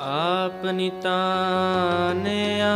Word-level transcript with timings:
ਆਪਨਿ 0.00 0.90
ਤਾਨਿਆ 1.02 2.74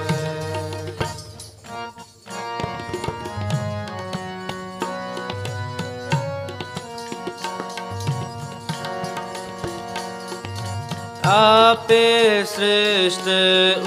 ਆਪੇ 11.27 12.43
ਸ੍ਰੇਸ਼ਟ 12.45 13.27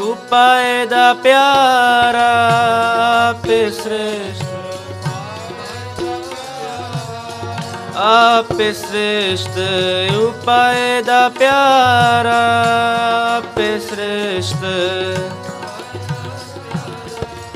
ਉਪਾਏ 0.00 0.86
ਦਾ 0.86 1.12
ਪਿਆਰਾ 1.14 2.28
ਆਪੇ 3.28 3.70
ਸ੍ਰੇਸ਼ਟ 3.70 4.29
ਆਪੇ 8.10 8.72
ਸ੍ਰੇਸ਼ਟ 8.72 9.59
ਉਪਾਏ 10.16 11.03
ਦਾ 11.03 11.28
ਪਿਆਰਾ, 11.28 12.38
ਆਪੇ 13.37 13.78
ਸ੍ਰੇਸ਼ਟ। 13.81 14.65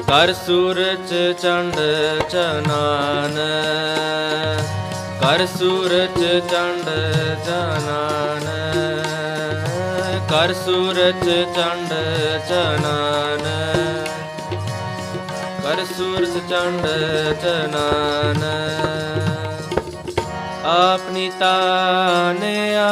ਕਰ 0.09 0.32
ਸੂਰਜ 0.34 1.12
ਚੰਡ 1.43 1.76
ਚਨਾਨ, 2.31 3.38
ਕਰ 5.22 5.44
ਸੂਰਜ 5.59 6.20
ਚੰਡ 6.50 6.91
ਚਨਾਨ, 7.47 8.47
ਕਰ 10.31 10.53
ਸੂਰਜ 10.54 11.25
ਚੰਡ 11.56 11.93
ਚਨਾਨ, 12.48 13.44
ਕਰ 15.62 15.84
ਸੂਰਜ 15.97 16.38
ਚੰਡ 16.50 16.87
ਚਨਾਨ। 17.43 18.44
ਆਪਣੀ 20.74 21.30
ਤਾਨਿਆ 21.38 22.88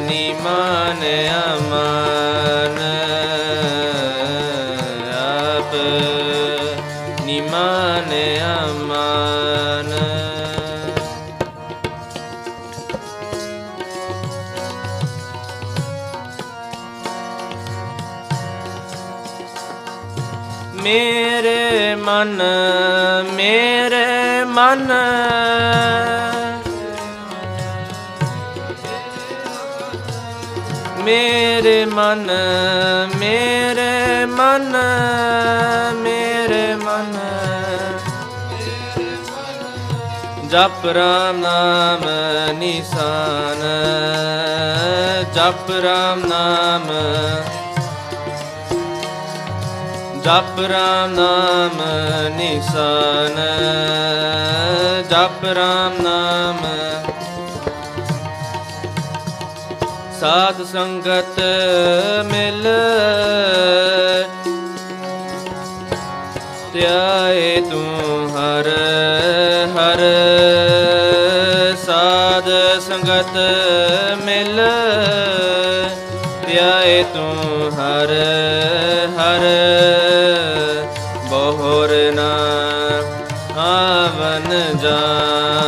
ਨਿਮਾਨ 0.00 1.02
ਅਮਾਨ। 1.58 2.78
ਆਪ 5.18 5.74
ਨਿਮਾਨ 7.24 8.12
ਅਮਾਨ। 8.70 9.94
ਮੇਰੇ 20.82 21.94
ਮਨ 21.94 22.42
ਮੇਰੇ 23.32 24.44
ਮਨ 24.44 24.92
ਮੇਰੇ 31.08 31.84
ਮਨ 31.84 32.30
ਮੇਰੇ 33.16 34.24
ਮਨ 34.24 34.76
ਮੇਰੇ 35.94 36.74
ਮਨ। 36.74 37.16
ਜਪ 40.48 40.86
ਰਾਮ 40.86 41.38
ਨਾਮ 41.40 42.04
ਨਿਸ਼ਾਨ, 42.58 43.62
ਜਪ 45.34 45.70
ਰਾਮ 45.82 46.26
ਨਾਮ। 46.26 46.86
ਜਪ 50.22 50.60
ਰਾਮ 50.60 51.12
ਨਾਮ 51.12 51.82
ਨਿਸ਼ਾਨ, 52.36 53.40
ਜਪ 55.10 55.44
ਰਾਮ 55.44 56.02
ਨਾਮ। 56.02 56.66
ਸਾਧ 60.20 60.62
ਸੰਗਤ 60.66 61.38
ਮਿਲ। 62.26 62.64
ਧਿਆਏ 66.72 67.60
ਤੂੰ 67.70 68.28
ਹਰ 68.30 68.68
ਹਰ 69.76 70.02
ਸਾਧ 71.84 72.50
ਸੰਗਤ 72.88 73.36
ਮਿਲ। 74.24 74.60
ਧਿਆਏ 76.46 77.02
ਤੂੰ 77.14 77.70
ਹਰ 77.72 78.14
ਹਰ 79.18 79.46
ਬਹੁਰ 81.30 81.96
ਨਾ 82.14 82.32
ਆਵਨ 83.60 84.48
ਜਾਨ 84.82 85.67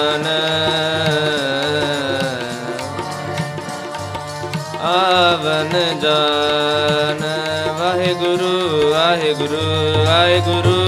ਵਾਹਿਗੁਰੂ 9.30 9.58
ਵਾਹਿਗੁਰੂ 10.04 10.78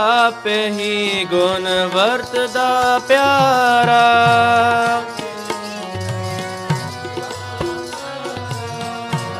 ਆਪ 0.00 0.46
ਹੀ 0.46 1.24
ਗੁਣ 1.30 1.66
ਵਰਤਦਾ 1.94 3.00
ਪਿਆਰਾ। 3.08 4.02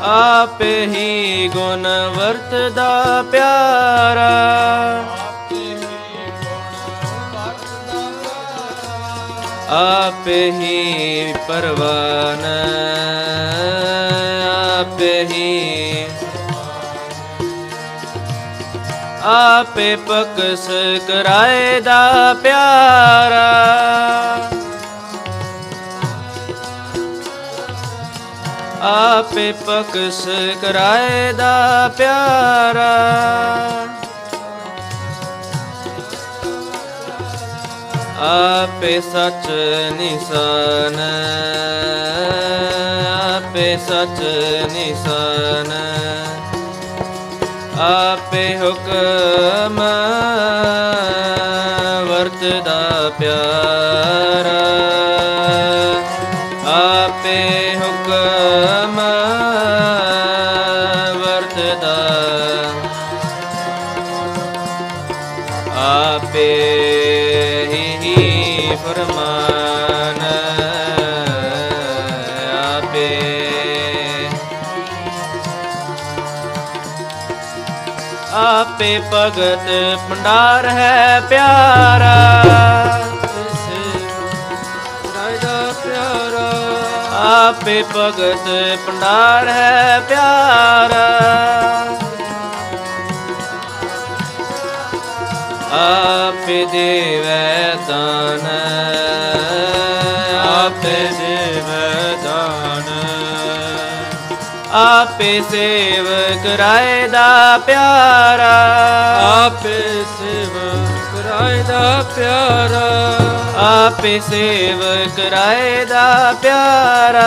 ਆਪ 0.03 0.61
ਹੀ 0.63 1.49
ਗੁਣ 1.49 1.87
ਵਰਤਦਾ 2.17 3.25
ਪਿਆਰਾ। 3.33 4.33
ਆਪ 9.71 10.29
ਹੀ 10.29 11.35
ਪਰਵਾਨ, 11.49 12.45
ਆਪ 14.81 15.01
ਹੀ 15.03 15.78
ਆਪੇ 19.31 19.97
ਪਕਸ 19.97 20.67
ਕਰਾਏ 21.09 21.81
ਦਾ 21.81 22.35
ਪਿਆਰਾ। 22.43 23.49
ਆਪੇ 28.83 29.53
ਪਕਸ 29.67 30.25
ਕਰਾਏ 30.63 31.33
ਦਾ 31.33 31.91
ਪਿਆਰਾ। 31.97 32.89
ਆਪੇ 38.21 39.01
ਸੱਚ 39.01 39.51
ਨਿਸ਼ਾਨ 39.93 40.97
ਆਪੇ 43.35 43.77
ਸੱਚ 43.89 44.23
ਨਿਸ਼ਾਨ 44.73 45.73
ਆਪੇ 47.79 48.59
ਹੁਕਮ 48.59 49.81
ਵਰਤਦਾ 52.09 53.13
ਪਿਆਰਾ। 53.19 54.65
ਆਪੇ 56.71 57.77
ਹੁਕਮ 57.77 59.01
ਵਰਤਦਾ। 61.21 61.97
ਆਪੇ 65.77 66.51
ਹੀ 67.73 68.77
ਫਰਮਾਨ 68.85 69.98
ਆਪੇ 78.79 78.99
ਭਗਤ 79.13 79.71
ਭੰਡਾਰ 80.09 80.67
ਹੈ 80.69 81.21
ਪਿਆਰਾ। 81.21 82.43
ਪਿਆਰਾ। 85.85 86.51
ਆਪੇ 87.49 87.83
ਭਗਤ 87.97 88.47
ਭੰਡਾਰ 88.87 89.49
ਹੈ 89.49 90.01
ਪਿਆਰਾ। 90.09 91.09
ਆਪੇ 95.73 96.65
ਦੇਵੈ 96.67 97.75
ਦਾਨ 97.89 98.47
ਆਪੇ 100.49 101.09
ਆਪੇ 104.73 105.43
ਸੇਵ 105.51 106.05
ਕਰਾਏ 106.45 107.09
ਦਾ 107.09 107.59
ਪਿਆਰਾ। 107.59 108.53
ਆਪੇ 109.47 110.05
ਸੇਵ 110.19 110.59
ਕਰਾਏ 111.15 111.63
ਦਾ 111.63 112.05
ਪਿਆਰਾ। 112.17 113.17
ਆਪੇ 113.87 114.21
ਸੇਵ 114.31 114.81
ਕਰਾਏ 115.17 115.85
ਦਾ 115.85 116.35
ਪਿਆਰਾ। 116.43 117.27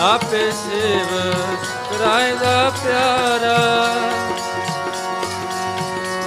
ਆਪੇ 0.00 0.52
ਸੇਵ 0.52 1.32
ਕਰਾਏ 1.90 2.32
ਦਾ 2.32 2.70
ਪਿਆਰਾ। 2.84 3.94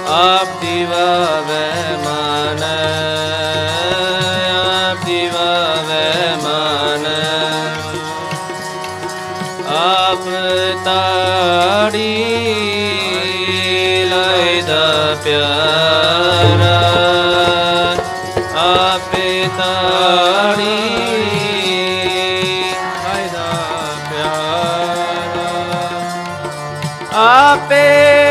ਆਪ 0.08 0.60
ਦੀ 0.60 0.84
ਵਾਵੇ 0.84 1.96
ਮਾਨੈ। 1.96 3.23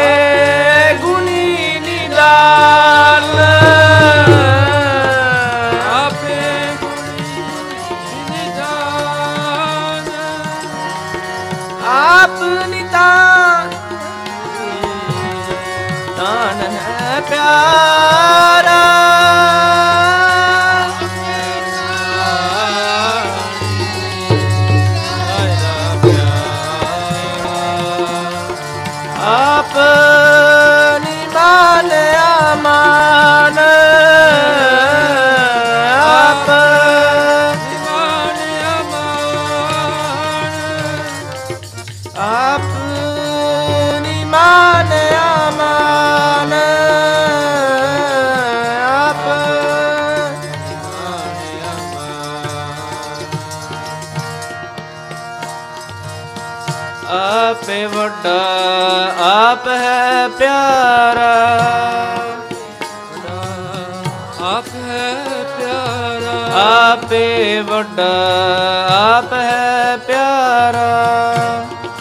বেগুনি 0.03 1.43
নীলা 1.85 2.35
ਆਪੇ 57.13 57.85
ਵੱਡਾ 57.85 58.39
ਆਪ 59.19 59.67
ਹੈ 59.67 60.27
ਪਿਆਰਾ। 60.27 61.33
ਆਪ 64.41 64.65
ਹੈ 64.75 65.15
ਪਿਆਰਾ। 65.57 66.91
ਆਪੇ 66.91 67.61
ਵੱਡਾ 67.61 68.09
ਆਪ 69.17 69.33
ਹੈ 69.33 69.97
ਪਿਆਰਾ। 69.97 70.91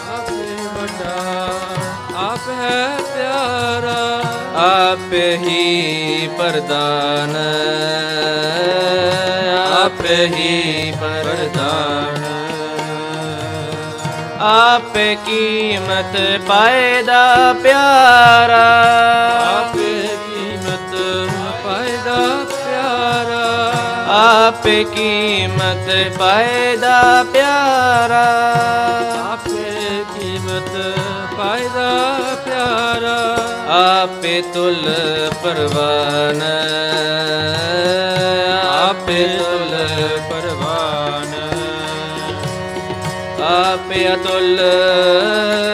ਆਪੇ 0.09 0.67
ਵੱਡਾ 0.73 1.49
ਆਪ 2.15 2.49
ਹੈ 2.49 2.87
ਪਿਆਰਾ। 3.15 4.21
ਆਪ 4.55 5.13
ਹੀ 5.13 6.29
ਪ੍ਰਦਾਨ 6.37 7.35
ਆਪ 9.83 10.05
ਹੀ 10.05 10.93
ਪ੍ਰਦਾਨ 11.01 12.23
ਆਪ 14.45 14.97
ਕੀਮਤ 15.25 16.41
ਪਾਇਦਾ 16.47 17.53
ਪਿਆਰਾ। 17.63 18.81
ਆਪੇ 19.59 20.07
ਕੀਮਤ 20.07 20.95
ਪਾਇਦਾ 21.63 22.45
ਪਿਆਰਾ। 22.49 23.73
ਆਪ 24.07 24.63
ਕੀਮਤ 24.63 26.17
ਪਾਇਦਾ 26.19 27.25
ਪਿਆਰਾ। 27.33 28.25
ਆਪੇ 29.33 30.05
ਕੀਮਤ 30.15 30.99
ਪਾਇਦਾ 31.37 32.19
ਪਿਆਰਾ। 32.45 33.37
ਆਪੇ 34.03 34.43
ਤੁਲ 34.53 34.93
ਪਰਵਾਨ। 35.43 36.41
ਆਪੇ 38.89 39.27
ਤੁਲ 39.27 39.87
ਪਰਵਾਨ 40.29 40.42
ربية 43.93 44.37
الله 44.37 45.72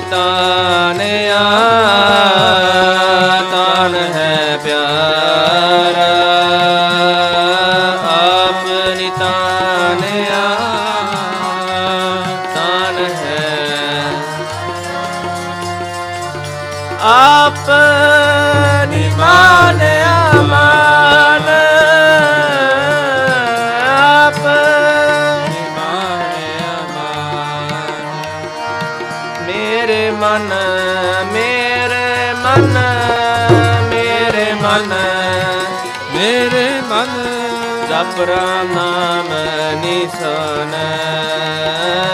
પિતાને 0.00 1.27
ਜਪ 38.18 38.28
ਰਾਮ 38.28 38.68
ਨਾਮ 38.68 39.28
ਨਿਸ਼ਾਨ 39.80 40.72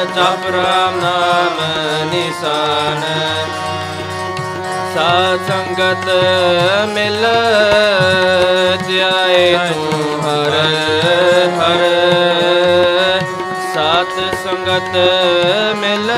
ਜਪ 0.07 0.45
ਰਾਮ 0.55 0.99
ਨਾਮ 1.01 1.61
ਨਿਸ਼ਾਨ 2.11 3.01
ਸਾਧ 4.95 5.47
ਸੰਗਤ 5.49 6.09
ਮਿਲ 6.89 7.25
ਜਾਏ 8.89 9.57
ਤੂੰ 9.65 10.21
ਹਰ 10.21 10.59
ਹਰ 11.57 11.85
ਸਾਤ 13.75 14.21
ਸੰਗਤ 14.45 14.97
ਮਿਲ 15.77 16.11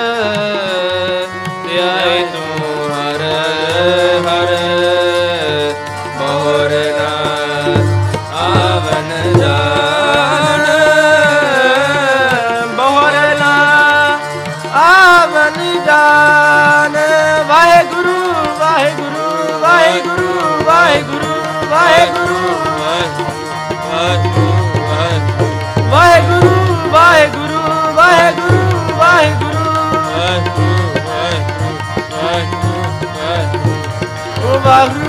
Bye. 34.66 35.06